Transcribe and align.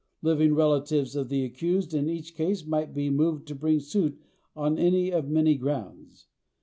Living 0.23 0.55
relatives 0.55 1.15
of 1.15 1.29
the 1.29 1.43
accused 1.45 1.93
in 1.93 2.09
each 2.09 2.33
case 2.33 2.65
might 2.65 2.91
be 2.91 3.07
moved 3.11 3.47
to 3.47 3.53
bring 3.53 3.79
suit 3.79 4.19
on 4.55 4.79
any 4.79 5.11
of 5.11 5.29
many 5.29 5.53
grounds. 5.55 6.25